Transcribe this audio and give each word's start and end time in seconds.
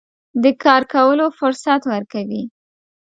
د 0.43 0.45
کار 0.63 0.81
کولو 0.93 1.25
فرصت 1.39 1.81
ورکوي. 1.91 2.43